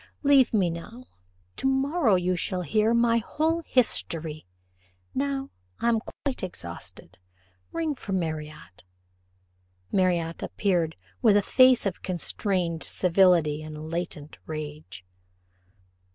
[0.23, 1.05] Leave me now
[1.55, 4.47] tomorrow you shall hear my whole history
[5.13, 7.19] now I am quite exhausted
[7.71, 8.83] ring for Marriott."
[9.91, 15.05] Marriott appeared with a face of constrained civility and latent rage.